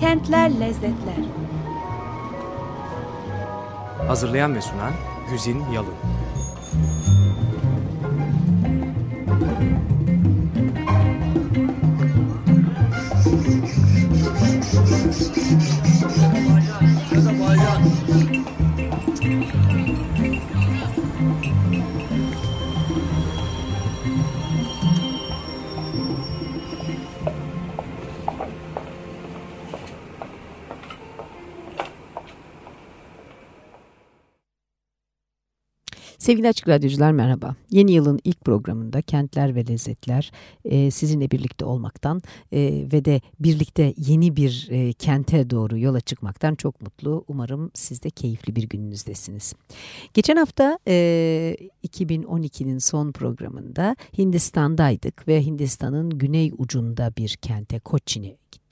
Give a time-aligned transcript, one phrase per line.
[0.00, 1.24] Kentler Lezzetler.
[4.06, 4.92] Hazırlayan ve sunan
[5.30, 5.94] Güzin Yalın
[36.28, 37.56] Sevgili Açık Radyocular merhaba.
[37.70, 40.32] Yeni yılın ilk programında Kentler ve Lezzetler
[40.64, 46.54] e, sizinle birlikte olmaktan e, ve de birlikte yeni bir e, kente doğru yola çıkmaktan
[46.54, 47.24] çok mutlu.
[47.28, 49.54] Umarım siz de keyifli bir gününüzdesiniz.
[50.14, 51.56] Geçen hafta e,
[51.86, 58.67] 2012'nin son programında Hindistan'daydık ve Hindistan'ın güney ucunda bir kente Koçin'e gittik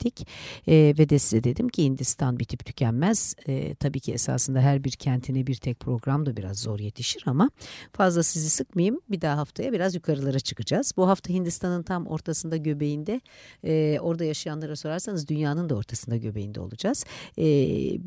[0.67, 3.35] e, ve de size dedim ki Hindistan bitip tükenmez.
[3.47, 7.49] E, tabii ki esasında her bir kentine bir tek program da biraz zor yetişir ama
[7.93, 9.01] fazla sizi sıkmayayım.
[9.09, 10.93] Bir daha haftaya biraz yukarılara çıkacağız.
[10.97, 13.21] Bu hafta Hindistan'ın tam ortasında göbeğinde
[13.63, 17.05] e, orada yaşayanlara sorarsanız dünyanın da ortasında göbeğinde olacağız.
[17.37, 17.45] E,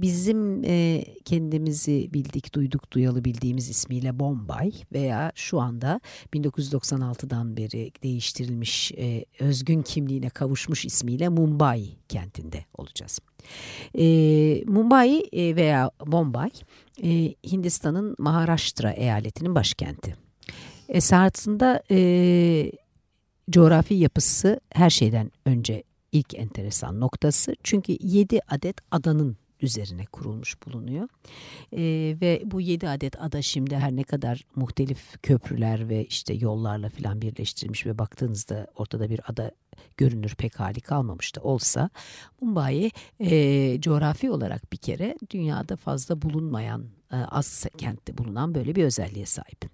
[0.02, 6.00] bizim e, kendimizi bildik, duyduk, duyalı bildiğimiz ismiyle Bombay veya şu anda
[6.34, 13.20] 1996'dan beri değiştirilmiş e, özgün kimliğine kavuşmuş ismiyle Mumbai Mumbai kentinde olacağız.
[13.98, 14.04] E,
[14.66, 16.50] Mumbai veya Bombay
[17.02, 20.16] e, Hindistan'ın Maharashtra eyaletinin başkenti.
[20.88, 22.72] Esasında e,
[23.50, 27.56] coğrafi yapısı her şeyden önce ilk enteresan noktası.
[27.62, 31.08] Çünkü 7 adet adanın üzerine kurulmuş bulunuyor.
[31.72, 31.80] E,
[32.20, 37.22] ve bu yedi adet ada şimdi her ne kadar muhtelif köprüler ve işte yollarla falan
[37.22, 39.50] birleştirilmiş ve baktığınızda ortada bir ada
[39.96, 41.90] görünür pek hali kalmamış da olsa
[42.40, 48.84] Mumbai e, coğrafi olarak bir kere dünyada fazla bulunmayan e, az kentte bulunan böyle bir
[48.84, 49.64] özelliğe sahip.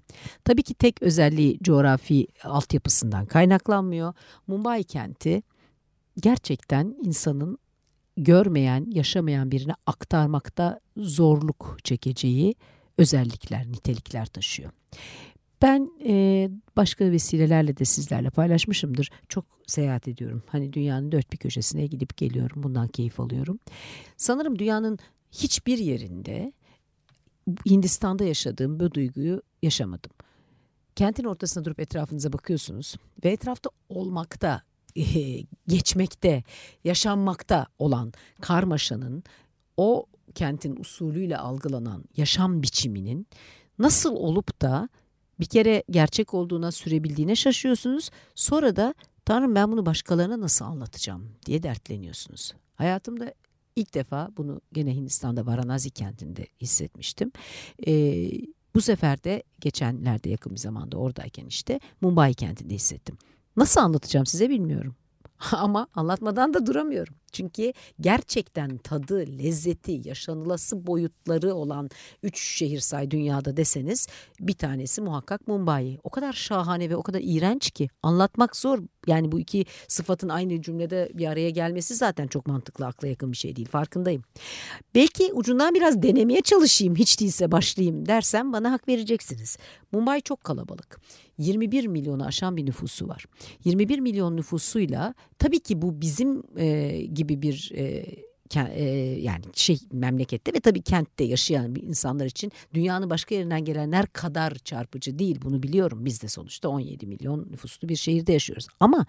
[0.44, 4.14] Tabii ki tek özelliği coğrafi altyapısından kaynaklanmıyor.
[4.46, 5.42] Mumbai kenti
[6.20, 7.58] gerçekten insanın
[8.16, 12.54] görmeyen, yaşamayan birine aktarmakta zorluk çekeceği
[12.99, 14.71] özellikler, nitelikler taşıyor.
[15.62, 19.10] Ben e, başka vesilelerle de sizlerle paylaşmışımdır.
[19.28, 20.43] Çok seyahat ediyorum.
[20.47, 22.62] Hani dünyanın dört bir köşesine gidip geliyorum.
[22.62, 23.59] Bundan keyif alıyorum.
[24.16, 24.99] Sanırım dünyanın
[25.32, 26.53] hiçbir yerinde
[27.71, 30.10] Hindistan'da yaşadığım bu duyguyu yaşamadım.
[30.97, 32.94] Kentin ortasına durup etrafınıza bakıyorsunuz
[33.25, 34.62] ve etrafta olmakta,
[35.68, 36.44] geçmekte,
[36.84, 39.22] yaşanmakta olan karmaşanın
[39.76, 43.26] o kentin usulüyle algılanan yaşam biçiminin
[43.78, 44.88] nasıl olup da
[45.40, 48.10] bir kere gerçek olduğuna sürebildiğine şaşıyorsunuz.
[48.34, 52.52] Sonra da Tanrım ben bunu başkalarına nasıl anlatacağım diye dertleniyorsunuz.
[52.74, 53.34] Hayatımda
[53.76, 57.32] ilk defa bunu gene Hindistan'da Varanasi kentinde hissetmiştim.
[57.86, 58.30] Ee,
[58.74, 63.18] bu sefer de geçenlerde yakın bir zamanda oradayken işte Mumbai kentinde hissettim.
[63.56, 64.94] Nasıl anlatacağım size bilmiyorum.
[65.53, 67.15] Ama anlatmadan da duramıyorum.
[67.36, 71.91] Çünkü gerçekten tadı, lezzeti, yaşanılası boyutları olan
[72.22, 74.06] üç şehir say dünyada deseniz
[74.41, 75.98] bir tanesi muhakkak Mumbai.
[76.04, 78.78] O kadar şahane ve o kadar iğrenç ki anlatmak zor.
[79.06, 83.36] Yani bu iki sıfatın aynı cümlede bir araya gelmesi zaten çok mantıklı, akla yakın bir
[83.36, 83.69] şey değil.
[83.69, 84.22] Farkındayım.
[84.94, 89.58] Belki ucundan biraz denemeye çalışayım, hiç değilse başlayayım dersem bana hak vereceksiniz.
[89.92, 91.00] Mumbai çok kalabalık.
[91.38, 93.25] 21 milyonu aşan bir nüfusu var.
[93.64, 98.04] 21 milyon nüfusuyla tabii ki bu bizim e, gibi bir e, e,
[99.20, 105.18] yani şey memlekette ve tabii kentte yaşayan insanlar için dünyanın başka yerinden gelenler kadar çarpıcı
[105.18, 105.38] değil.
[105.42, 106.04] Bunu biliyorum.
[106.04, 108.66] Biz de sonuçta 17 milyon nüfuslu bir şehirde yaşıyoruz.
[108.80, 109.06] Ama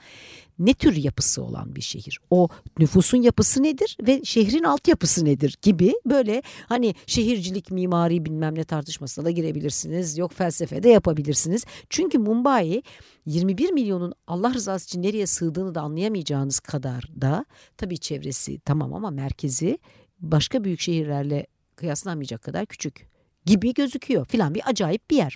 [0.60, 2.20] ne tür yapısı olan bir şehir?
[2.30, 2.48] O
[2.80, 9.26] nüfusun yapısı nedir ve şehrin altyapısı nedir gibi böyle hani şehircilik, mimari bilmem ne tartışmasına
[9.26, 10.18] da girebilirsiniz.
[10.18, 11.66] Yok felsefede yapabilirsiniz.
[11.90, 12.84] Çünkü Mumbai
[13.26, 17.46] 21 milyonun Allah rızası için nereye sığdığını da anlayamayacağınız kadar da
[17.78, 19.80] tabii çevresi tamam ama merkezi
[20.20, 23.08] başka büyük şehirlerle kıyaslanamayacak kadar küçük
[23.46, 25.36] gibi gözüküyor filan bir acayip bir yer.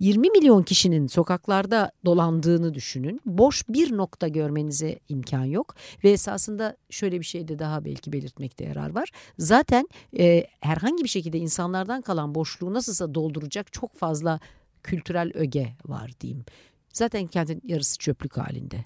[0.00, 3.20] 20 milyon kişinin sokaklarda dolandığını düşünün.
[3.26, 5.74] Boş bir nokta görmenize imkan yok
[6.04, 9.10] ve esasında şöyle bir şey de daha belki belirtmekte yarar var.
[9.38, 9.88] Zaten
[10.18, 14.40] e, herhangi bir şekilde insanlardan kalan boşluğu nasılsa dolduracak çok fazla
[14.82, 16.44] kültürel öge var diyeyim.
[16.92, 18.84] Zaten kentin yarısı çöplük halinde.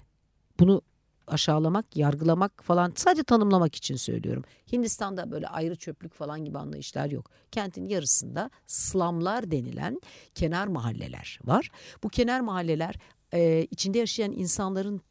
[0.59, 0.81] Bunu
[1.27, 4.43] aşağılamak, yargılamak falan sadece tanımlamak için söylüyorum.
[4.71, 7.31] Hindistan'da böyle ayrı çöplük falan gibi anlayışlar yok.
[7.51, 10.01] Kentin yarısında slamlar denilen
[10.35, 11.69] kenar mahalleler var.
[12.03, 12.95] Bu kenar mahalleler
[13.33, 15.01] e, içinde yaşayan insanların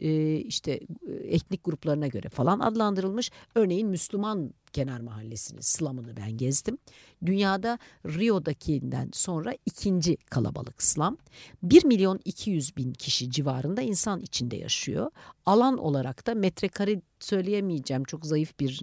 [0.00, 3.30] e, işte e, etnik gruplarına göre falan adlandırılmış.
[3.54, 6.78] Örneğin Müslüman kenar mahallesini, slum'ını ben gezdim.
[7.26, 11.18] Dünyada Rio'dakinden sonra ikinci kalabalık slum.
[11.62, 15.10] 1 milyon 200 bin kişi civarında insan içinde yaşıyor.
[15.46, 18.04] Alan olarak da metrekare söyleyemeyeceğim.
[18.04, 18.80] Çok zayıf bir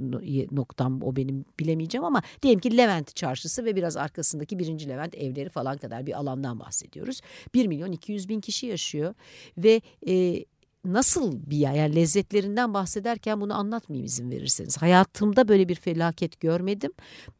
[0.51, 5.49] noktam o benim bilemeyeceğim ama diyelim ki Levent çarşısı ve biraz arkasındaki birinci Levent evleri
[5.49, 7.21] falan kadar bir alandan bahsediyoruz.
[7.53, 9.13] 1 milyon 200 bin kişi yaşıyor
[9.57, 10.45] ve e,
[10.85, 14.77] nasıl bir yer yani lezzetlerinden bahsederken bunu anlatmayayım izin verirseniz.
[14.77, 16.91] Hayatımda böyle bir felaket görmedim.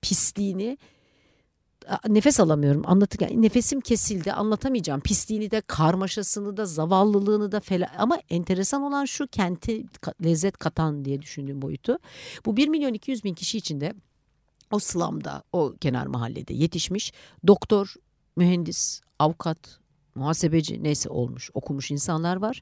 [0.02, 0.78] Pisliğini
[2.08, 8.82] nefes alamıyorum anlatırken nefesim kesildi anlatamayacağım pisliğini de karmaşasını da zavallılığını da fela ama enteresan
[8.82, 9.86] olan şu kenti
[10.24, 12.00] lezzet katan diye düşündüğüm boyutu
[12.46, 13.94] bu 1 milyon 200 bin kişi içinde
[14.72, 17.14] o slumda o kenar mahallede yetişmiş
[17.48, 17.94] doktor
[18.36, 19.80] mühendis avukat
[20.20, 22.62] muhasebeci neyse olmuş okumuş insanlar var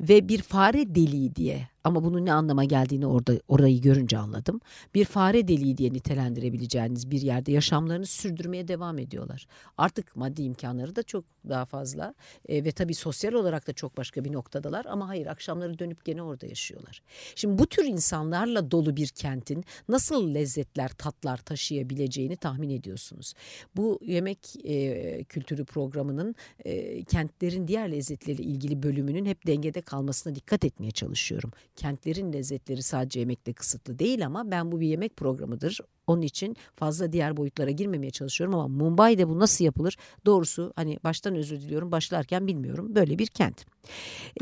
[0.00, 4.60] ve bir fare deliği diye ama bunun ne anlama geldiğini orada orayı görünce anladım.
[4.94, 9.46] Bir fare deliği diye nitelendirebileceğiniz bir yerde yaşamlarını sürdürmeye devam ediyorlar.
[9.78, 12.14] Artık maddi imkanları da çok daha fazla
[12.48, 16.22] e, ve tabii sosyal olarak da çok başka bir noktadalar ama hayır akşamları dönüp gene
[16.22, 17.02] orada yaşıyorlar.
[17.34, 23.34] Şimdi bu tür insanlarla dolu bir kentin nasıl lezzetler, tatlar taşıyabileceğini tahmin ediyorsunuz.
[23.76, 30.64] Bu yemek e, kültürü programının e, kentlerin diğer lezzetleriyle ilgili bölümünün hep dengede kalmasına dikkat
[30.64, 35.80] etmeye çalışıyorum kentlerin lezzetleri sadece yemekle kısıtlı değil ama ben bu bir yemek programıdır.
[36.06, 39.96] Onun için fazla diğer boyutlara girmemeye çalışıyorum ama Mumbai'de bu nasıl yapılır?
[40.26, 42.94] Doğrusu hani baştan özür diliyorum başlarken bilmiyorum.
[42.94, 43.64] Böyle bir kent.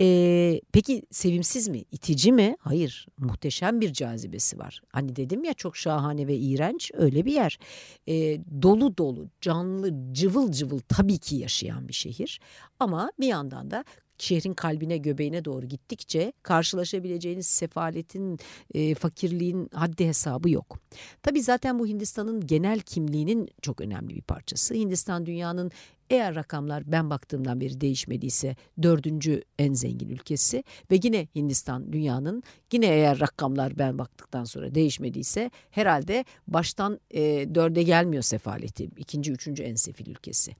[0.00, 1.84] Ee, peki sevimsiz mi?
[1.92, 2.56] itici mi?
[2.60, 3.06] Hayır.
[3.18, 4.80] Muhteşem bir cazibesi var.
[4.92, 7.58] Hani dedim ya çok şahane ve iğrenç öyle bir yer.
[8.08, 12.40] Ee, dolu dolu, canlı, cıvıl cıvıl tabii ki yaşayan bir şehir.
[12.80, 13.84] Ama bir yandan da
[14.18, 18.38] şehrin kalbine göbeğine doğru gittikçe karşılaşabileceğiniz sefaletin,
[18.74, 20.78] e, fakirliğin haddi hesabı yok.
[21.22, 24.74] Tabii zaten bu Hindistan'ın genel kimliğinin çok önemli bir parçası.
[24.74, 25.70] Hindistan dünyanın
[26.10, 32.42] eğer rakamlar ben baktığımdan beri değişmediyse dördüncü en zengin ülkesi ve yine Hindistan dünyanın
[32.72, 37.20] yine eğer rakamlar ben baktıktan sonra değişmediyse herhalde baştan e,
[37.54, 40.52] dörde gelmiyor sefaleti ikinci üçüncü en sefil ülkesi.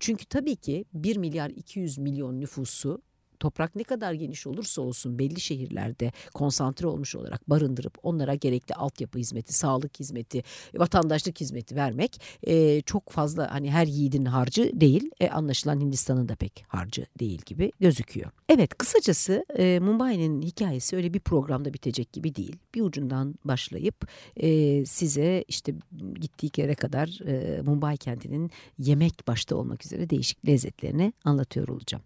[0.00, 3.02] Çünkü tabii ki 1 milyar 200 milyon nüfusu
[3.40, 9.18] toprak ne kadar geniş olursa olsun belli şehirlerde konsantre olmuş olarak barındırıp onlara gerekli altyapı
[9.18, 10.42] hizmeti, sağlık hizmeti,
[10.76, 15.10] vatandaşlık hizmeti vermek e, çok fazla hani her yiğidin harcı değil.
[15.20, 18.30] E, anlaşılan Hindistan'ın da pek harcı değil gibi gözüküyor.
[18.48, 22.56] Evet kısacası e, Mumbai'nin hikayesi öyle bir programda bitecek gibi değil.
[22.74, 25.74] Bir ucundan başlayıp e, size işte
[26.20, 32.04] gittiği yere kadar e, Mumbai kentinin yemek başta olmak üzere değişik lezzetlerini anlatıyor olacağım.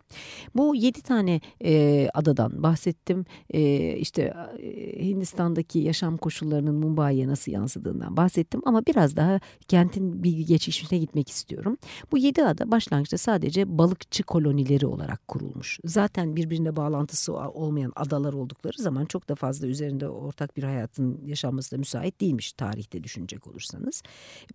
[0.54, 3.24] Bu yedi tane tane e, adadan bahsettim.
[3.50, 8.60] E, işte e, Hindistan'daki yaşam koşullarının Mumbai'ye nasıl yansıdığından bahsettim.
[8.64, 11.76] Ama biraz daha kentin bir geçişine gitmek istiyorum.
[12.12, 15.80] Bu yedi ada başlangıçta sadece balıkçı kolonileri olarak kurulmuş.
[15.84, 21.72] Zaten birbirine bağlantısı olmayan adalar oldukları zaman çok da fazla üzerinde ortak bir hayatın yaşanması
[21.72, 24.02] da müsait değilmiş tarihte düşünecek olursanız.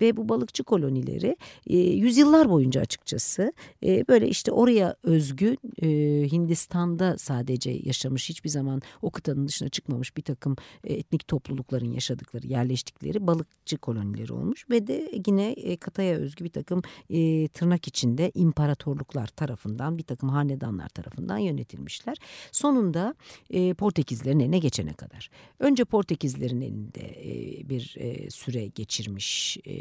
[0.01, 1.37] Ve bu balıkçı kolonileri
[1.67, 3.53] e, yüzyıllar boyunca açıkçası
[3.85, 5.87] e, böyle işte oraya özgü e,
[6.31, 11.91] Hindistan Hindistan'da sadece yaşamış hiçbir zaman o kıtanın dışına çıkmamış bir takım e, etnik toplulukların
[11.91, 17.87] yaşadıkları yerleştikleri balıkçı kolonileri olmuş ve de yine e, kıtaya özgü bir takım e, tırnak
[17.87, 22.17] içinde imparatorluklar tarafından bir takım hanedanlar tarafından yönetilmişler.
[22.51, 23.15] Sonunda
[23.49, 25.29] e, Portekizlerin eline geçene kadar.
[25.59, 29.75] Önce Portekizlerin elinde e, bir e, süre geçirmiş e,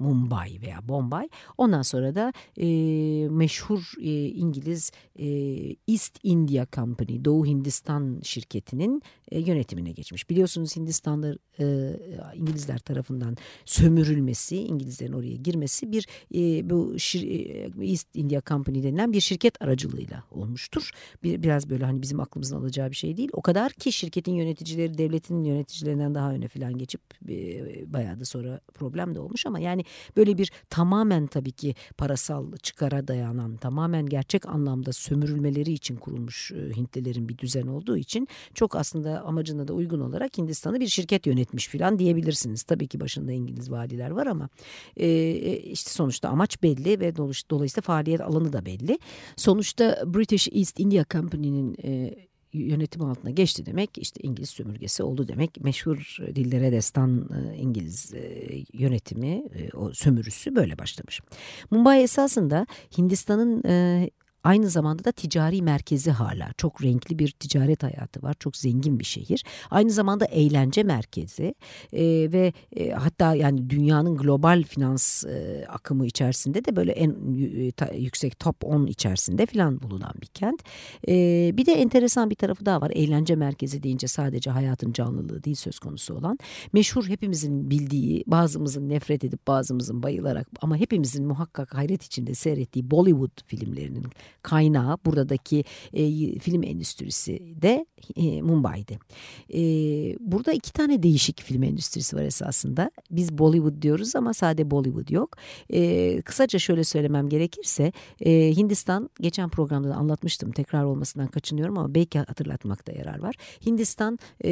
[0.00, 1.28] Mumbai veya Bombay.
[1.58, 2.66] Ondan sonra da e,
[3.28, 5.26] meşhur e, İngiliz e,
[5.88, 10.30] East India Company, Doğu Hindistan şirketinin e, yönetimine geçmiş.
[10.30, 11.96] Biliyorsunuz Hindistan'da e,
[12.34, 17.22] İngilizler tarafından sömürülmesi, İngilizlerin oraya girmesi bir e, bu şir,
[17.82, 20.90] East India Company denilen bir şirket aracılığıyla olmuştur.
[21.22, 23.28] Bir, biraz böyle hani bizim aklımızın alacağı bir şey değil.
[23.32, 28.60] O kadar ki şirketin yöneticileri devletin yöneticilerinden daha öne falan geçip e, bayağı da sonra
[28.74, 29.75] problem de olmuş ama yani
[30.16, 36.76] böyle bir tamamen tabii ki parasal çıkara dayanan tamamen gerçek anlamda sömürülmeleri için kurulmuş e,
[36.76, 41.68] Hintlilerin bir düzen olduğu için çok aslında amacına da uygun olarak Hindistan'ı bir şirket yönetmiş
[41.68, 42.62] falan diyebilirsiniz.
[42.62, 44.48] Tabii ki başında İngiliz valiler var ama
[44.96, 47.16] e, e işte sonuçta amaç belli ve
[47.50, 48.98] dolayısıyla faaliyet alanı da belli.
[49.36, 52.14] Sonuçta British East India Company'nin e,
[52.56, 55.60] yönetim altına geçti demek işte İngiliz sömürgesi oldu demek.
[55.60, 59.42] Meşhur dillere destan e, İngiliz e, yönetimi
[59.74, 61.20] o sömürüsü böyle başlamış.
[61.70, 62.66] Mumbai esasında
[62.98, 63.62] Hindistan'ın
[64.46, 66.48] aynı zamanda da ticari merkezi hala.
[66.56, 68.34] Çok renkli bir ticaret hayatı var.
[68.40, 69.44] Çok zengin bir şehir.
[69.70, 71.54] Aynı zamanda eğlence merkezi
[71.92, 77.96] e, ve e, hatta yani dünyanın global finans e, akımı içerisinde de böyle en e,
[77.96, 80.62] yüksek top 10 içerisinde falan bulunan bir kent.
[81.08, 81.14] E,
[81.54, 82.90] bir de enteresan bir tarafı daha var.
[82.90, 86.38] Eğlence merkezi deyince sadece hayatın canlılığı değil söz konusu olan.
[86.72, 93.46] Meşhur hepimizin bildiği, bazımızın nefret edip bazımızın bayılarak ama hepimizin muhakkak hayret içinde seyrettiği Bollywood
[93.46, 94.06] filmlerinin
[94.42, 98.98] kaynağı buradaki e, film endüstrisi de e, Mumbai'de.
[99.54, 99.60] E,
[100.20, 102.90] burada iki tane değişik film endüstrisi var esasında.
[103.10, 105.36] Biz Bollywood diyoruz ama sade Bollywood yok.
[105.70, 111.94] E, kısaca şöyle söylemem gerekirse e, Hindistan geçen programda da anlatmıştım tekrar olmasından kaçınıyorum ama
[111.94, 113.34] belki hatırlatmakta yarar var.
[113.66, 114.50] Hindistan e,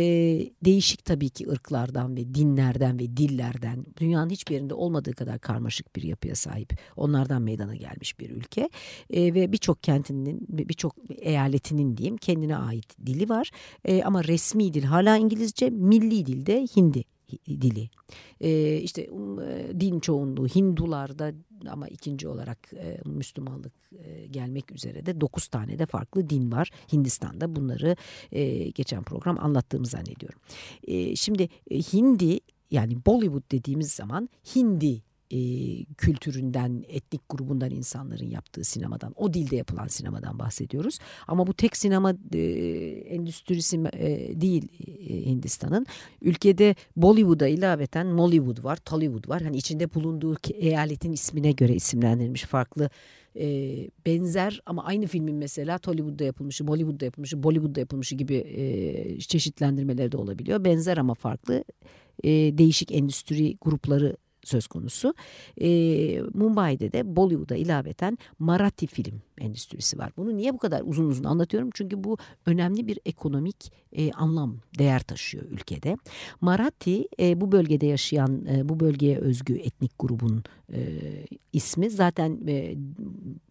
[0.65, 6.03] değişik tabii ki ırklardan ve dinlerden ve dillerden dünyanın hiçbir yerinde olmadığı kadar karmaşık bir
[6.03, 6.73] yapıya sahip.
[6.97, 8.71] Onlardan meydana gelmiş bir ülke
[9.11, 13.51] e, ve birçok kentinin birçok eyaletinin diyeyim kendine ait dili var.
[13.85, 17.05] E, ama resmi dil hala İngilizce, milli dilde Hindi
[17.49, 17.91] dili.
[18.41, 21.33] E, işte um, e, din çoğunluğu Hindularda
[21.69, 23.73] ama ikinci olarak e, Müslümanlık
[24.05, 27.57] e, gelmek üzere de dokuz tane de farklı din var Hindistan'da.
[27.57, 27.97] Bunları
[28.33, 30.41] e, geçen program anlattığımı zannediyorum.
[30.85, 32.41] E, şimdi e, Hindi
[32.71, 35.39] yani Bollywood dediğimiz zaman Hindi e,
[35.85, 40.99] kültüründen, etnik grubundan insanların yaptığı sinemadan, o dilde yapılan sinemadan bahsediyoruz.
[41.27, 42.41] Ama bu tek sinema e,
[43.09, 45.87] endüstrisi e, değil e, Hindistan'ın.
[46.23, 49.43] Ülkede Bollywood'a ilaveten Mollywood var, Tollywood var.
[49.43, 52.91] Hani içinde bulunduğu eyaletin ismine göre isimlendirilmiş farklı
[53.37, 53.77] e,
[54.07, 60.17] benzer ama aynı filmin mesela Tollywood'da yapılmışı, Bollywood'da yapılmışı, Bollywood'da yapılmışı gibi e, çeşitlendirmeleri de
[60.17, 60.65] olabiliyor.
[60.65, 61.65] Benzer ama farklı
[62.25, 65.15] e, değişik endüstri grupları söz konusu.
[65.61, 65.69] E,
[66.35, 70.13] Mumbai'de de Bollywood'a ilaveten Marathi film endüstrisi var.
[70.17, 71.71] Bunu niye bu kadar uzun uzun anlatıyorum?
[71.75, 75.97] Çünkü bu önemli bir ekonomik e, anlam, değer taşıyor ülkede.
[76.41, 80.81] Marathi e, bu bölgede yaşayan, e, bu bölgeye özgü etnik grubun e,
[81.53, 81.91] ismi.
[81.91, 82.75] Zaten e,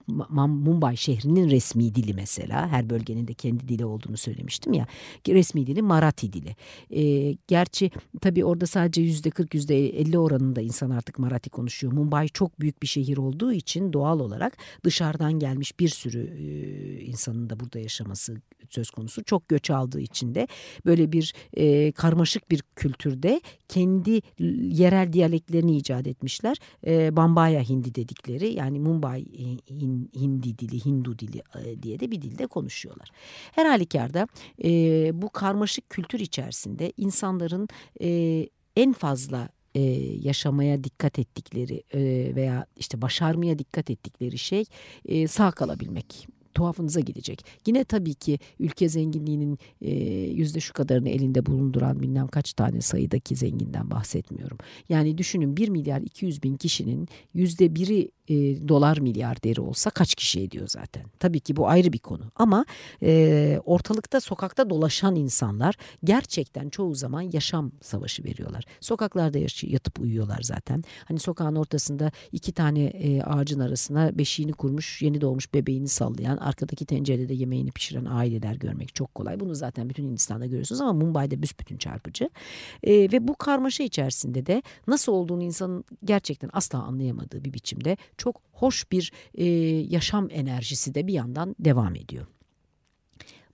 [0.07, 2.67] Mumbai şehrinin resmi dili mesela.
[2.69, 4.87] Her bölgenin de kendi dili olduğunu söylemiştim ya.
[5.27, 6.55] Resmi dili Marathi dili.
[6.89, 7.91] E, gerçi
[8.21, 11.93] tabii orada sadece yüzde 40 yüzde 50 oranında insan artık Marathi konuşuyor.
[11.93, 17.49] Mumbai çok büyük bir şehir olduğu için doğal olarak dışarıdan gelmiş bir sürü e, insanın
[17.49, 18.35] da burada yaşaması
[18.69, 19.23] söz konusu.
[19.23, 20.47] Çok göç aldığı için de
[20.85, 24.21] böyle bir e, karmaşık bir kültürde kendi
[24.77, 26.57] yerel diyaleklerini icat etmişler.
[26.87, 29.25] E, Bambaya Hindi dedikleri yani Mumbai
[30.15, 33.09] Hindi dili, Hindu dili e, diye de bir dilde konuşuyorlar.
[33.51, 34.27] Her halükarda
[34.63, 34.69] e,
[35.21, 37.67] bu karmaşık kültür içerisinde insanların
[38.01, 39.81] e, en fazla e,
[40.21, 42.01] yaşamaya dikkat ettikleri e,
[42.35, 44.65] veya işte başarmaya dikkat ettikleri şey
[45.05, 47.45] e, sağ kalabilmek tuhafınıza gidecek.
[47.67, 49.91] Yine tabii ki ülke zenginliğinin e,
[50.31, 54.57] yüzde şu kadarını elinde bulunduran bilmem kaç tane sayıdaki zenginden bahsetmiyorum.
[54.89, 60.41] Yani düşünün 1 milyar 200 bin kişinin yüzde biri e, dolar milyarderi olsa kaç kişi
[60.41, 61.03] ediyor zaten.
[61.19, 62.65] Tabii ki bu ayrı bir konu ama
[63.03, 68.63] e, ortalıkta sokakta dolaşan insanlar gerçekten çoğu zaman yaşam savaşı veriyorlar.
[68.81, 70.83] Sokaklarda yatıp uyuyorlar zaten.
[71.05, 76.85] Hani sokağın ortasında iki tane e, ağacın arasına beşiğini kurmuş yeni doğmuş bebeğini sallayan arkadaki
[76.85, 79.39] tencerede yemeğini pişiren aileler görmek çok kolay.
[79.39, 82.29] Bunu zaten bütün Hindistan'da görüyorsunuz ama Mumbai'de büsbütün çarpıcı.
[82.83, 88.41] E, ve bu karmaşa içerisinde de nasıl olduğunu insanın gerçekten asla anlayamadığı bir biçimde çok
[88.51, 89.45] hoş bir e,
[89.89, 92.27] yaşam enerjisi de bir yandan devam ediyor.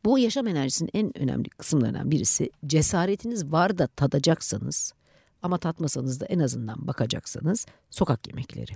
[0.05, 4.93] Bu yaşam enerjisinin en önemli kısımlarından birisi cesaretiniz var da tadacaksanız
[5.41, 8.71] ama tatmasanız da en azından bakacaksanız sokak yemekleri.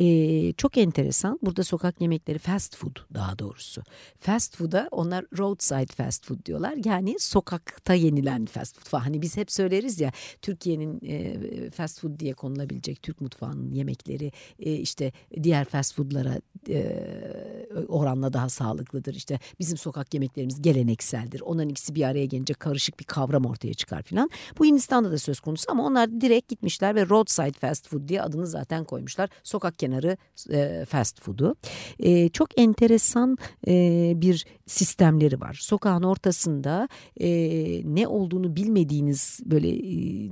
[0.00, 1.38] Ee, çok enteresan.
[1.42, 3.82] Burada sokak yemekleri fast food daha doğrusu.
[4.18, 6.74] Fast food'a onlar roadside fast food diyorlar.
[6.84, 9.00] Yani sokakta yenilen fast food.
[9.00, 10.12] Hani biz hep söyleriz ya
[10.42, 15.12] Türkiye'nin e, fast food diye konulabilecek Türk mutfağının yemekleri e, işte
[15.42, 16.82] diğer fast food'lara e,
[17.88, 19.14] oranla daha sağlıklıdır.
[19.14, 21.40] İşte bizim sokak yemeklerimiz gelenekseldir.
[21.40, 24.30] Onların ikisi bir araya gelince karışık bir kavram ortaya çıkar filan.
[24.58, 28.46] Bu Hindistan'da da söz konusu ama onlar direkt gitmişler ve roadside fast food diye adını
[28.46, 29.30] zaten koymuşlar.
[29.42, 30.16] Sokak kenarı
[30.50, 31.56] e, fast food'u.
[31.98, 35.58] E, çok enteresan e, bir sistemleri var.
[35.60, 36.88] Sokağın ortasında
[37.20, 37.28] e,
[37.84, 40.30] ne olduğunu bilmediğiniz böyle e,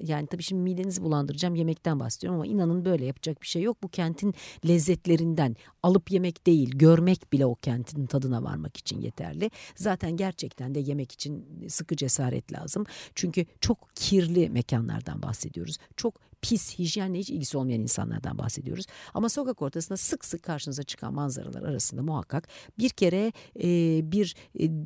[0.00, 3.82] yani tabii şimdi midenizi bulandıracağım yemekten bahsediyorum ama inanın böyle yapacak bir şey yok.
[3.82, 4.34] Bu kentin
[4.68, 9.50] lezzetlerinden alıp yemek değil görmek bile o kentin tadına varmak için yeterli.
[9.76, 12.84] Zaten gerçekten de yemek için sıkı cesaret lazım.
[13.14, 15.76] Çünkü çok kirli mekanlardan bahsediyoruz.
[15.96, 18.86] Çok pis, hijyenle hiç ilgisi olmayan insanlardan bahsediyoruz.
[19.14, 24.36] Ama sokak ortasında sık sık karşınıza çıkan manzaralar arasında muhakkak bir kere e, bir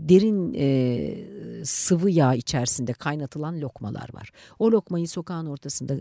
[0.09, 0.65] derin e,
[1.65, 4.33] sıvı yağ içerisinde kaynatılan lokmalar var.
[4.59, 5.95] O lokmayı sokağın ortasında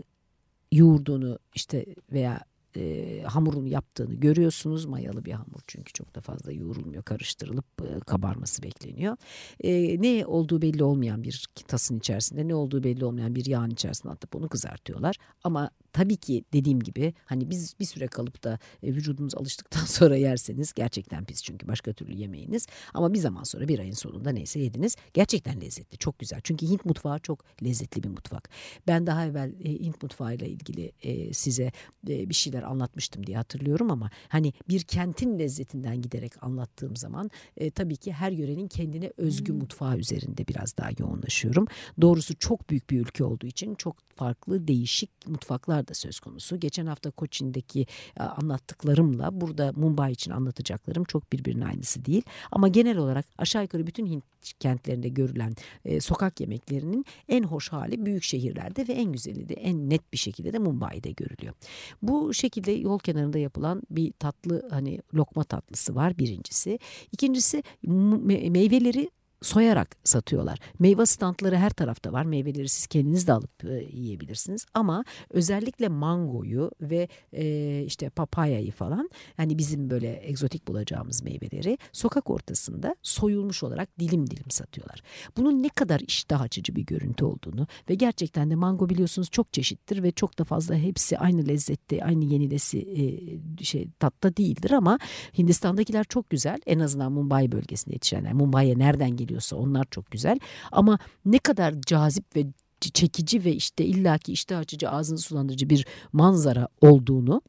[0.72, 2.40] yoğurduğunu işte veya
[2.76, 4.86] e, hamurunu yaptığını görüyorsunuz.
[4.86, 9.16] Mayalı bir hamur çünkü çok da fazla yoğrulmuyor, karıştırılıp e, kabarması bekleniyor.
[9.60, 14.12] E, ne olduğu belli olmayan bir tasın içerisinde, ne olduğu belli olmayan bir yağın içerisinde
[14.12, 15.16] atıp onu kızartıyorlar.
[15.44, 20.16] Ama tabii ki dediğim gibi hani biz bir süre kalıp da e, vücudunuz alıştıktan sonra
[20.16, 22.66] yerseniz gerçekten pis çünkü başka türlü yemeğiniz.
[22.94, 24.96] Ama bir zaman sonra bir ayın sonunda neyse yediniz.
[25.14, 26.40] Gerçekten lezzetli, çok güzel.
[26.44, 28.48] Çünkü Hint mutfağı çok lezzetli bir mutfak.
[28.86, 31.72] Ben daha evvel e, Hint mutfağıyla ilgili e, size
[32.08, 37.70] e, bir şeyler anlatmıştım diye hatırlıyorum ama hani bir kentin lezzetinden giderek anlattığım zaman e,
[37.70, 39.58] tabii ki her yörenin kendine özgü hmm.
[39.58, 41.66] mutfağı üzerinde biraz daha yoğunlaşıyorum.
[42.00, 46.60] Doğrusu çok büyük bir ülke olduğu için çok farklı değişik mutfaklar da söz konusu.
[46.60, 52.22] Geçen hafta Koçin'deki e, anlattıklarımla burada Mumbai için anlatacaklarım çok birbirinin aynısı değil.
[52.50, 54.24] Ama genel olarak aşağı yukarı bütün Hint
[54.60, 55.54] kentlerinde görülen
[55.84, 60.18] e, sokak yemeklerinin en hoş hali büyük şehirlerde ve en güzeli de en net bir
[60.18, 61.54] şekilde de Mumbai'de görülüyor.
[62.02, 66.78] Bu şekilde yol kenarında yapılan bir tatlı hani lokma tatlısı var birincisi.
[67.12, 69.10] İkincisi meyveleri
[69.42, 70.58] soyarak satıyorlar.
[70.78, 72.24] Meyve standları her tarafta var.
[72.24, 74.66] Meyveleri siz kendiniz de alıp e, yiyebilirsiniz.
[74.74, 82.30] Ama özellikle mangoyu ve e, işte papayayı falan hani bizim böyle egzotik bulacağımız meyveleri sokak
[82.30, 85.02] ortasında soyulmuş olarak dilim dilim satıyorlar.
[85.36, 90.02] Bunun ne kadar iştah açıcı bir görüntü olduğunu ve gerçekten de mango biliyorsunuz çok çeşittir
[90.02, 94.98] ve çok da fazla hepsi aynı lezzette, aynı yenilesi e, şey tatta değildir ama
[95.38, 96.60] Hindistan'dakiler çok güzel.
[96.66, 98.32] En azından Mumbai bölgesinde yetişenler.
[98.32, 100.38] Mumbai'ye nereden geliyor ediyorsa onlar çok güzel.
[100.72, 102.46] Ama ne kadar cazip ve
[102.80, 107.42] çekici ve işte illaki iştah açıcı ağzını sulandırıcı bir manzara olduğunu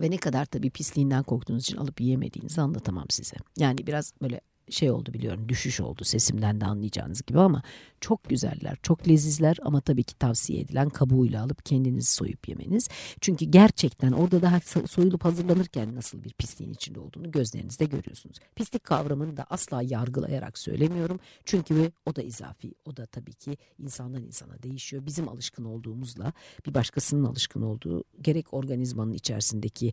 [0.00, 3.36] ve ne kadar tabii pisliğinden korktuğunuz için alıp yiyemediğinizi anlatamam size.
[3.58, 7.62] Yani biraz böyle şey oldu biliyorum düşüş oldu sesimden de anlayacağınız gibi ama
[8.00, 12.88] çok güzeller, çok lezizler ama tabii ki tavsiye edilen kabuğuyla alıp kendiniz soyup yemeniz.
[13.20, 18.36] Çünkü gerçekten orada daha soyulup hazırlanırken nasıl bir pisliğin içinde olduğunu gözlerinizde görüyorsunuz.
[18.56, 21.20] Pislik kavramını da asla yargılayarak söylemiyorum.
[21.44, 25.06] Çünkü o da izafi, o da tabii ki insandan insana değişiyor.
[25.06, 26.32] Bizim alışkın olduğumuzla
[26.66, 29.92] bir başkasının alışkın olduğu gerek organizmanın içerisindeki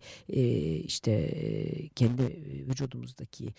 [0.84, 1.32] işte
[1.96, 2.24] kendi
[2.70, 3.54] vücudumuzdaki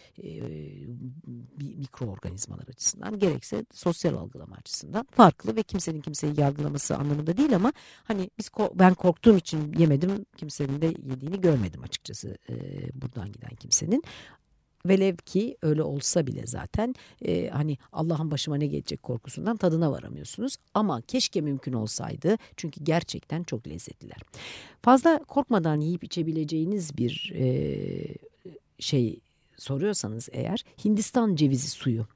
[1.57, 7.73] mikroorganizmalar açısından gerekse sosyal algı yargılama açısından farklı ve kimsenin kimseyi yargılaması anlamında değil ama
[8.05, 12.55] hani biz ben korktuğum için yemedim kimsenin de yediğini görmedim açıkçası e,
[12.95, 14.03] buradan giden kimsenin.
[14.87, 20.57] Velev ki öyle olsa bile zaten e, hani Allah'ın başıma ne gelecek korkusundan tadına varamıyorsunuz.
[20.75, 24.19] Ama keşke mümkün olsaydı çünkü gerçekten çok lezzetliler.
[24.83, 27.49] Fazla korkmadan yiyip içebileceğiniz bir e,
[28.79, 29.21] şey
[29.59, 32.07] soruyorsanız eğer Hindistan cevizi suyu.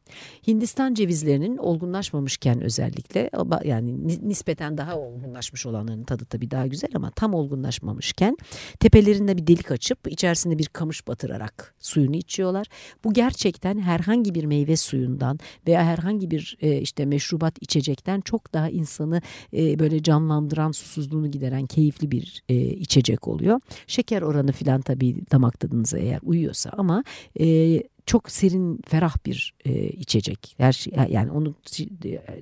[0.47, 3.31] Hindistan cevizlerinin olgunlaşmamışken özellikle
[3.65, 8.37] yani nispeten daha olgunlaşmış olanların tadı tabii daha güzel ama tam olgunlaşmamışken
[8.81, 12.67] tepelerinde bir delik açıp içerisinde bir kamış batırarak suyunu içiyorlar.
[13.05, 18.69] Bu gerçekten herhangi bir meyve suyundan veya herhangi bir e, işte meşrubat içecekten çok daha
[18.69, 23.61] insanı e, böyle canlandıran susuzluğunu gideren keyifli bir e, içecek oluyor.
[23.87, 27.05] Şeker oranı filan tabii damak tadınıza eğer uyuyorsa ama
[27.39, 27.92] 诶。
[28.07, 30.55] Çok serin, ferah bir e, içecek.
[30.59, 31.55] Her şey yani onu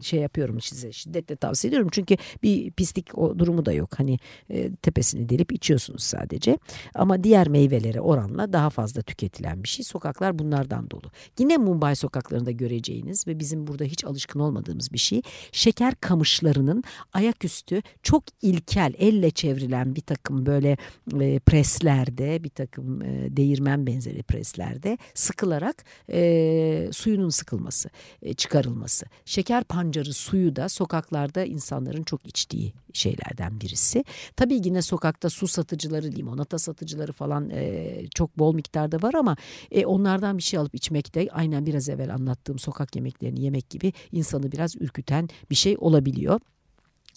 [0.02, 1.88] şey yapıyorum size şiddetle tavsiye ediyorum.
[1.92, 3.98] Çünkü bir pislik o durumu da yok.
[3.98, 4.18] Hani
[4.50, 6.58] e, tepesini delip içiyorsunuz sadece.
[6.94, 9.84] Ama diğer meyvelere oranla daha fazla tüketilen bir şey.
[9.84, 11.10] Sokaklar bunlardan dolu.
[11.38, 15.22] Yine Mumbai sokaklarında göreceğiniz ve bizim burada hiç alışkın olmadığımız bir şey.
[15.52, 20.76] Şeker kamışlarının ayaküstü çok ilkel, elle çevrilen bir takım böyle
[21.20, 27.90] e, preslerde, bir takım e, değirmen benzeri preslerde sıkı sıkılarak e, suyunun sıkılması,
[28.22, 29.06] e, çıkarılması.
[29.24, 34.04] Şeker pancarı suyu da sokaklarda insanların çok içtiği şeylerden birisi.
[34.36, 39.36] Tabii yine sokakta su satıcıları, limonata satıcıları falan e, çok bol miktarda var ama
[39.70, 43.92] e, onlardan bir şey alıp içmek de aynen biraz evvel anlattığım sokak yemeklerini yemek gibi
[44.12, 46.40] insanı biraz ürküten bir şey olabiliyor.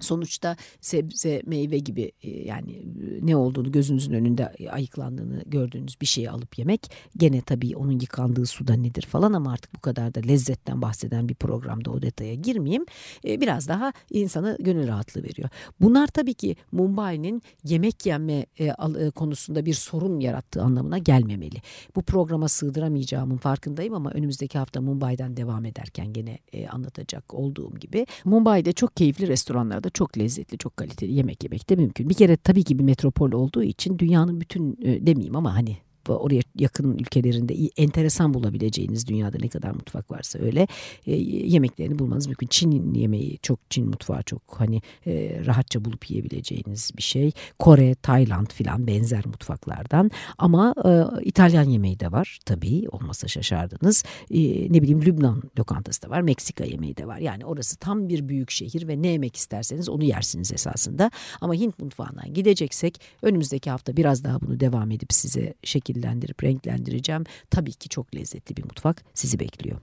[0.01, 2.85] Sonuçta sebze, meyve gibi e, yani e,
[3.21, 8.73] ne olduğunu gözünüzün önünde ayıklandığını gördüğünüz bir şeyi alıp yemek gene tabii onun yıkandığı suda
[8.73, 12.85] nedir falan ama artık bu kadar da lezzetten bahseden bir programda o detaya girmeyeyim.
[13.27, 15.49] E, biraz daha insana gönül rahatlığı veriyor.
[15.81, 18.45] Bunlar tabii ki Mumbai'nin yemek yenme
[19.15, 21.57] konusunda bir sorun yarattığı anlamına gelmemeli.
[21.95, 28.73] Bu programa sığdıramayacağımın farkındayım ama önümüzdeki hafta Mumbai'den devam ederken gene anlatacak olduğum gibi Mumbai'de
[28.73, 29.27] çok keyifli
[29.83, 32.09] restoranlarda çok lezzetli, çok kaliteli yemek yemek de mümkün.
[32.09, 36.41] Bir kere tabii ki bir metropol olduğu için dünyanın bütün e, demeyeyim ama hani oraya
[36.55, 40.67] yakın ülkelerinde enteresan bulabileceğiniz dünyada ne kadar mutfak varsa öyle
[41.07, 42.47] e, yemeklerini bulmanız mümkün.
[42.47, 47.31] Çin yemeği çok Çin mutfağı çok hani e, rahatça bulup yiyebileceğiniz bir şey.
[47.59, 54.03] Kore, Tayland filan benzer mutfaklardan ama e, İtalyan yemeği de var tabii olmasa şaşardınız.
[54.31, 54.39] E,
[54.73, 57.17] ne bileyim Lübnan lokantası da var, Meksika yemeği de var.
[57.17, 61.11] Yani orası tam bir büyük şehir ve ne yemek isterseniz onu yersiniz esasında.
[61.41, 67.23] Ama Hint mutfağından gideceksek önümüzdeki hafta biraz daha bunu devam edip size şekil şekillendirip renklendireceğim.
[67.49, 69.81] Tabii ki çok lezzetli bir mutfak sizi bekliyor.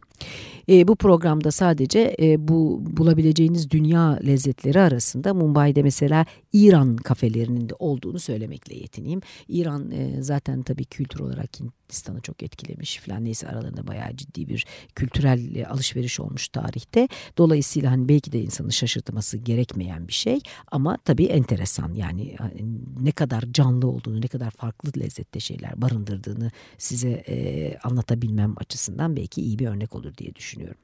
[0.68, 7.74] E, bu programda sadece e, bu bulabileceğiniz dünya lezzetleri arasında Mumbai'de mesela İran kafelerinin de
[7.78, 9.20] olduğunu söylemekle yetineyim.
[9.48, 14.66] İran e, zaten tabii kültür olarak Hindistan'ı çok etkilemiş falan neyse aralarında bayağı ciddi bir
[14.94, 17.08] kültürel e, alışveriş olmuş tarihte.
[17.38, 22.64] Dolayısıyla hani belki de insanı şaşırtması gerekmeyen bir şey ama tabii enteresan yani hani
[23.00, 29.42] ne kadar canlı olduğunu ne kadar farklı lezzette şeyler barındırdığını size e, anlatabilmem açısından belki
[29.42, 30.80] iyi bir örnek olur diye düşünüyorum.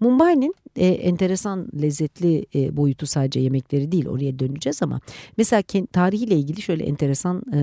[0.00, 5.00] Mumbai'nin e, enteresan lezzetli e, boyutu sadece yemekleri değil oraya döneceğiz ama
[5.36, 5.62] mesela
[5.92, 7.60] tarihiyle ilgili şöyle enteresan e,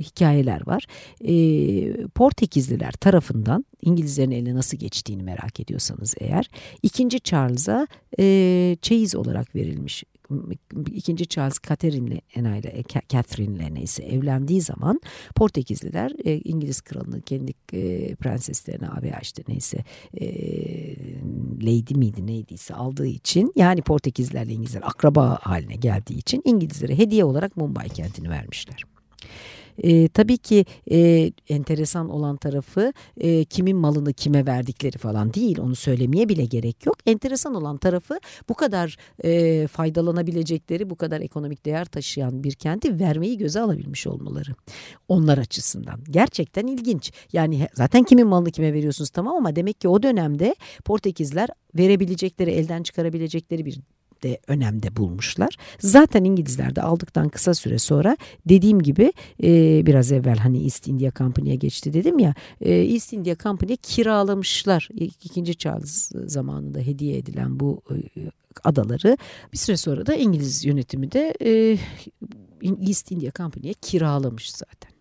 [0.00, 0.86] hikayeler var.
[1.24, 6.50] E, Portekizliler tarafından İngilizlerin eline nasıl geçtiğini merak ediyorsanız eğer
[6.82, 7.86] ikinci Charles'a
[8.18, 10.04] e, çeyiz olarak verilmiş
[10.92, 12.20] ikinci Charles Catherine'le
[12.58, 15.00] ile Catherine'le neyse evlendiği zaman
[15.34, 19.84] Portekizliler e, İngiliz kralını kendi e, prenseslerine abi işte neyse
[20.20, 20.26] e,
[21.62, 27.56] lady miydi neydiyse aldığı için yani Portekizlerle İngilizler akraba haline geldiği için İngilizlere hediye olarak
[27.56, 28.84] Mumbai kentini vermişler.
[29.78, 35.74] E, tabii ki e, enteresan olan tarafı e, kimin malını kime verdikleri falan değil onu
[35.74, 36.96] söylemeye bile gerek yok.
[37.06, 43.38] Enteresan olan tarafı bu kadar e, faydalanabilecekleri bu kadar ekonomik değer taşıyan bir kenti vermeyi
[43.38, 44.50] göze alabilmiş olmaları
[45.08, 46.00] onlar açısından.
[46.10, 50.54] Gerçekten ilginç yani zaten kimin malını kime veriyorsunuz tamam ama demek ki o dönemde
[50.84, 53.80] Portekizler verebilecekleri elden çıkarabilecekleri bir
[54.22, 55.56] de önemde bulmuşlar.
[55.78, 58.16] Zaten İngilizler de aldıktan kısa süre sonra
[58.48, 63.36] dediğim gibi e, biraz evvel hani East India Company'ye geçti dedim ya e, East India
[63.36, 64.88] Company'ye kiralamışlar.
[65.24, 67.96] İkinci Charles zamanında hediye edilen bu e,
[68.64, 69.16] adaları
[69.52, 71.78] bir süre sonra da İngiliz yönetimi de e,
[72.86, 74.92] East India Company'ye kiralamış zaten.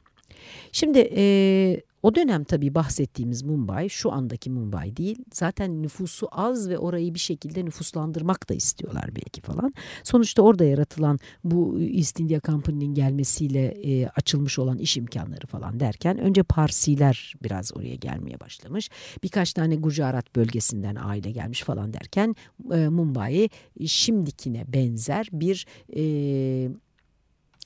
[0.72, 5.18] Şimdi e, o dönem tabii bahsettiğimiz Mumbai şu andaki Mumbai değil.
[5.34, 9.74] Zaten nüfusu az ve orayı bir şekilde nüfuslandırmak da istiyorlar belki falan.
[10.04, 16.18] Sonuçta orada yaratılan bu East India Company'nin gelmesiyle e, açılmış olan iş imkanları falan derken
[16.18, 18.90] önce Parsiler biraz oraya gelmeye başlamış.
[19.24, 22.36] Birkaç tane Gujarat bölgesinden aile gelmiş falan derken
[22.74, 23.50] e, Mumbai
[23.86, 26.02] şimdikine benzer bir e,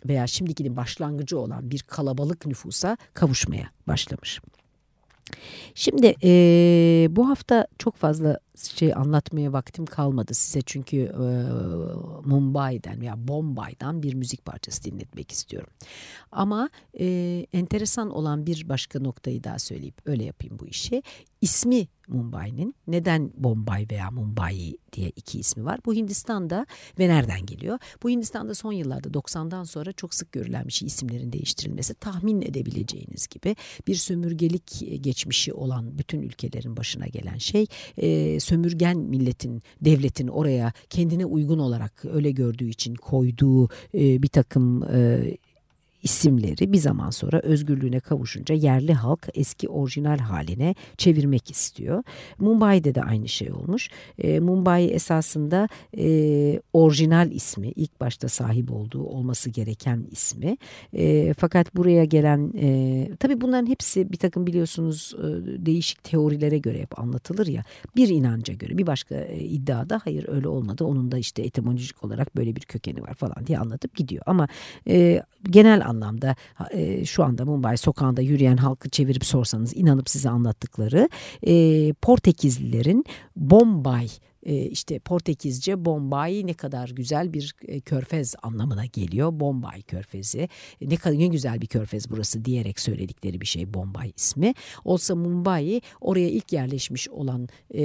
[0.05, 4.39] veya şimdikinin başlangıcı olan bir kalabalık nüfusa kavuşmaya başlamış.
[5.75, 6.29] Şimdi e,
[7.09, 11.25] bu hafta çok fazla şey anlatmaya vaktim kalmadı size çünkü e,
[12.25, 15.69] Mumbai'den veya Bombay'dan bir müzik parçası dinletmek istiyorum.
[16.31, 17.05] Ama e,
[17.53, 21.03] enteresan olan bir başka noktayı daha söyleyip öyle yapayım bu işi.
[21.45, 25.79] İsmi Mumbai'nin neden Bombay veya Mumbai diye iki ismi var.
[25.85, 26.65] Bu Hindistan'da
[26.99, 27.79] ve nereden geliyor?
[28.03, 31.93] Bu Hindistan'da son yıllarda 90'dan sonra çok sık görülen bir şey isimlerin değiştirilmesi.
[31.93, 33.55] Tahmin edebileceğiniz gibi
[33.87, 37.65] bir sömürgelik geçmişi olan bütün ülkelerin başına gelen şey
[37.97, 44.83] e, sömürgen milletin, devletin oraya kendine uygun olarak öyle gördüğü için koyduğu e, bir takım
[44.83, 45.21] e,
[46.05, 52.03] isimleri bir zaman sonra özgürlüğüne kavuşunca yerli halk eski orijinal haline çevirmek istiyor.
[52.39, 53.89] Mumbai'de de aynı şey olmuş.
[54.17, 60.57] E, Mumbai esasında e, orijinal ismi ilk başta sahip olduğu olması gereken ismi.
[60.93, 65.25] E, fakat buraya gelen e, tabii bunların hepsi bir takım biliyorsunuz e,
[65.65, 67.63] değişik teorilere göre hep anlatılır ya.
[67.95, 70.83] Bir inanca göre bir başka e, iddiada hayır öyle olmadı.
[70.83, 74.23] Onun da işte etimolojik olarak böyle bir kökeni var falan diye anlatıp gidiyor.
[74.25, 74.47] Ama
[74.87, 75.94] e, genel anlamda
[76.71, 81.09] e, şu anda Mumbai sokağında yürüyen halkı çevirip sorsanız inanıp size anlattıkları
[81.47, 83.05] e, Portekizlilerin
[83.35, 84.09] Bombay
[84.45, 89.39] işte Portekizce Bombay ne kadar güzel bir e, körfez anlamına geliyor.
[89.39, 90.49] Bombay körfezi
[90.81, 94.53] ne kadar ne güzel bir körfez burası diyerek söyledikleri bir şey Bombay ismi.
[94.85, 97.81] Olsa Mumbai oraya ilk yerleşmiş olan e,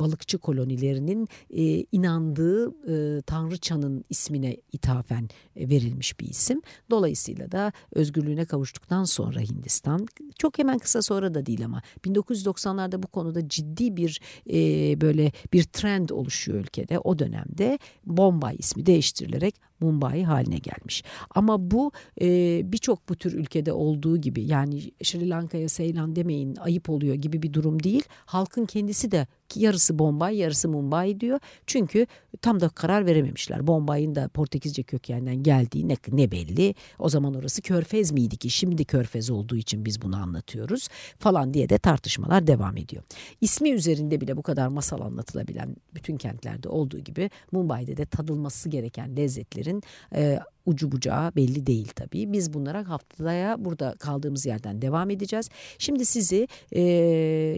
[0.00, 1.62] balıkçı kolonilerinin e,
[1.92, 6.62] inandığı e, Tanrıçanın ismine ithafen e, verilmiş bir isim.
[6.90, 10.06] Dolayısıyla da özgürlüğüne kavuştuktan sonra Hindistan
[10.38, 15.62] çok hemen kısa sonra da değil ama 1990'larda bu konuda ciddi bir e, böyle bir
[15.62, 16.98] trend oluşuyor ülkede.
[16.98, 21.04] O dönemde Bombay ismi değiştirilerek Mumbai haline gelmiş.
[21.34, 22.26] Ama bu e,
[22.72, 27.52] birçok bu tür ülkede olduğu gibi yani Sri Lanka'ya Seylan demeyin ayıp oluyor gibi bir
[27.52, 28.04] durum değil.
[28.26, 31.40] Halkın kendisi de yarısı Bombay yarısı Mumbai diyor.
[31.66, 32.06] Çünkü
[32.42, 33.66] tam da karar verememişler.
[33.66, 36.74] Bombay'ın da Portekizce kökeninden geldiği ne, ne belli.
[36.98, 41.68] O zaman orası körfez miydi ki şimdi körfez olduğu için biz bunu anlatıyoruz falan diye
[41.68, 43.02] de tartışmalar devam ediyor.
[43.40, 49.16] İsmi üzerinde bile bu kadar masal anlatılabilen bütün kentlerde olduğu gibi Mumbai'de de tadılması gereken
[49.16, 49.71] lezzetlerin
[50.14, 52.32] e, ucu bucağı belli değil tabii.
[52.32, 55.48] Biz bunlara haftaya burada kaldığımız yerden devam edeceğiz.
[55.78, 56.82] Şimdi sizi e,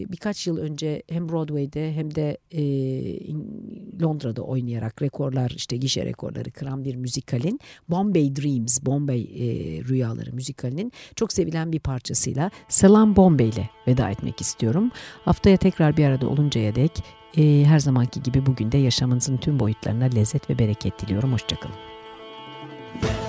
[0.08, 2.62] birkaç yıl önce hem Broadway'de hem de e,
[4.02, 9.46] Londra'da oynayarak rekorlar işte gişe rekorları kıran bir müzikalin Bombay Dreams, Bombay e,
[9.84, 14.90] Rüyaları müzikalinin çok sevilen bir parçasıyla Selam Bombay ile veda etmek istiyorum.
[15.24, 16.92] Haftaya tekrar bir arada oluncaya dek
[17.36, 21.32] e, her zamanki gibi bugün de yaşamınızın tüm boyutlarına lezzet ve bereket diliyorum.
[21.32, 21.74] Hoşçakalın.
[23.02, 23.23] Yeah.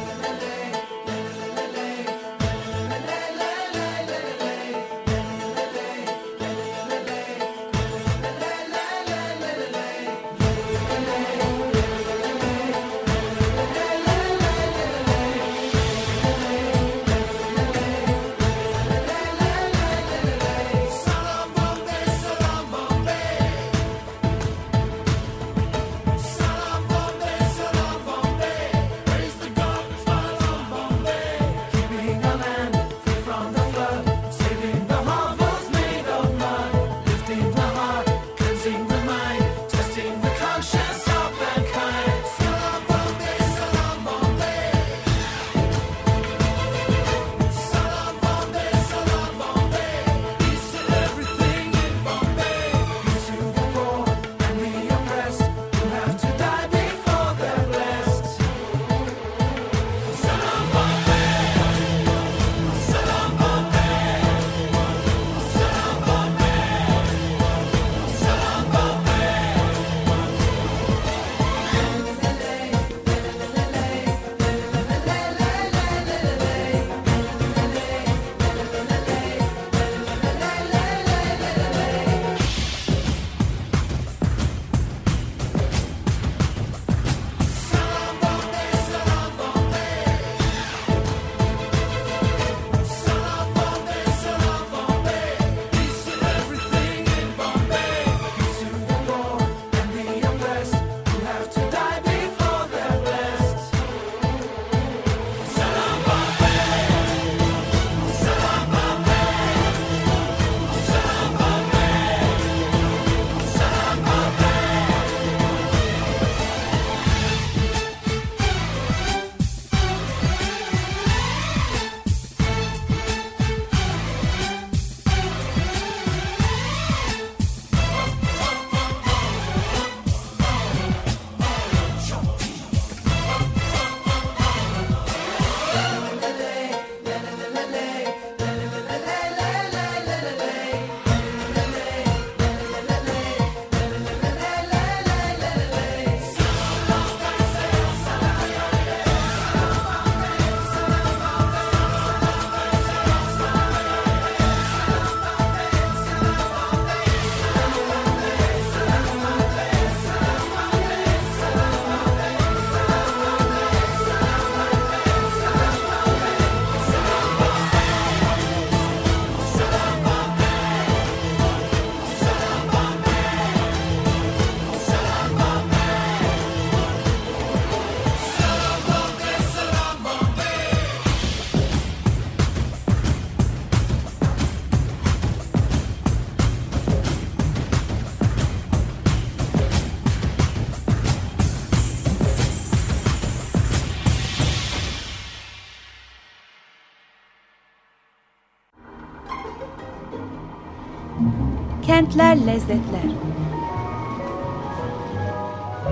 [201.96, 203.10] Kentler Lezzetler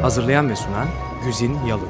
[0.01, 0.87] Hazırlayan ve sunan
[1.25, 1.89] Güzin Yalın.